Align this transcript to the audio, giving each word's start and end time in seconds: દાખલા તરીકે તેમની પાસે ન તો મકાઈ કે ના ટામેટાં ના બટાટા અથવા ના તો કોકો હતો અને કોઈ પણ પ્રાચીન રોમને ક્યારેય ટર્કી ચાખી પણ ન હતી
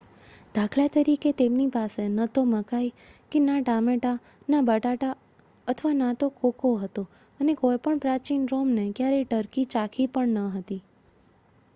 દાખલા 0.55 0.87
તરીકે 0.87 1.31
તેમની 1.31 1.67
પાસે 1.67 2.03
ન 2.07 2.19
તો 2.33 2.41
મકાઈ 2.45 2.89
કે 3.31 3.37
ના 3.39 3.57
ટામેટાં 3.61 4.17
ના 4.49 4.61
બટાટા 4.61 5.11
અથવા 5.67 5.93
ના 5.93 6.13
તો 6.13 6.27
કોકો 6.39 6.69
હતો 6.77 7.03
અને 7.39 7.53
કોઈ 7.53 7.77
પણ 7.77 7.99
પ્રાચીન 7.99 8.49
રોમને 8.51 8.83
ક્યારેય 8.95 9.25
ટર્કી 9.25 9.65
ચાખી 9.65 10.07
પણ 10.07 10.37
ન 10.39 10.51
હતી 10.51 10.81